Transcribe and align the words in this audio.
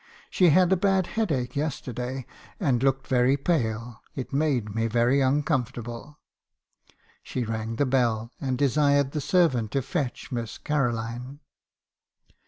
She 0.31 0.49
had 0.49 0.73
a 0.73 0.77
bad 0.77 1.05
headache 1.13 1.55
yesterday, 1.55 2.25
and 2.59 2.81
looked 2.81 3.05
very 3.05 3.37
pale; 3.37 4.01
it 4.15 4.33
made 4.33 4.73
me 4.73 4.87
very 4.87 5.21
uncomfortable.'" 5.21 6.17
She 7.21 7.43
rang 7.43 7.75
the 7.75 7.85
bell 7.85 8.31
and 8.41 8.57
desired 8.57 9.11
the 9.11 9.21
servant 9.21 9.69
to 9.73 9.83
fetch 9.83 10.31
Miss 10.31 10.57
Caroline. 10.57 11.41